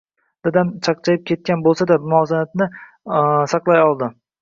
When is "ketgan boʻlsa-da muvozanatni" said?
1.33-2.71